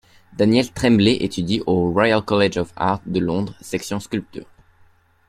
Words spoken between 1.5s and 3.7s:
au Royal College of Art de Londres,